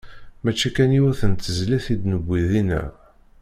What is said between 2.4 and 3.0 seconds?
dinna.